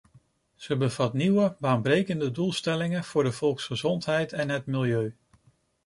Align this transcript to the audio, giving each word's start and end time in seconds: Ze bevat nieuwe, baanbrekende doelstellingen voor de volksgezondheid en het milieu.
Ze 0.55 0.77
bevat 0.77 1.13
nieuwe, 1.13 1.55
baanbrekende 1.59 2.31
doelstellingen 2.31 3.03
voor 3.03 3.23
de 3.23 3.31
volksgezondheid 3.31 4.33
en 4.33 4.49
het 4.49 4.65
milieu. 4.65 5.15